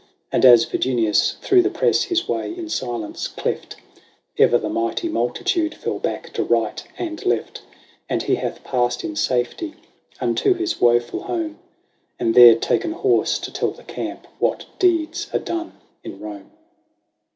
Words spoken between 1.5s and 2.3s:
the press his